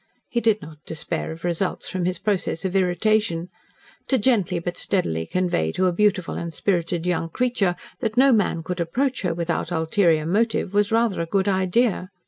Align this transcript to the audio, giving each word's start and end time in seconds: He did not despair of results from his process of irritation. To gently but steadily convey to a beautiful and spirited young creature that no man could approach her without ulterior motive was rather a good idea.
He 0.29 0.41
did 0.41 0.63
not 0.63 0.83
despair 0.83 1.31
of 1.31 1.43
results 1.43 1.87
from 1.87 2.05
his 2.05 2.17
process 2.17 2.65
of 2.65 2.75
irritation. 2.75 3.49
To 4.07 4.17
gently 4.17 4.57
but 4.57 4.75
steadily 4.75 5.27
convey 5.27 5.71
to 5.73 5.85
a 5.85 5.93
beautiful 5.93 6.33
and 6.33 6.51
spirited 6.51 7.05
young 7.05 7.29
creature 7.29 7.75
that 7.99 8.17
no 8.17 8.33
man 8.33 8.63
could 8.63 8.79
approach 8.79 9.21
her 9.21 9.35
without 9.35 9.71
ulterior 9.71 10.25
motive 10.25 10.73
was 10.73 10.91
rather 10.91 11.21
a 11.21 11.27
good 11.27 11.47
idea. 11.47 12.09